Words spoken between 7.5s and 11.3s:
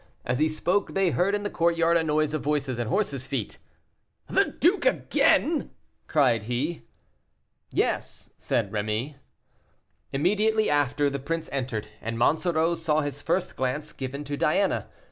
"Yes," said Rémy. Immediately after the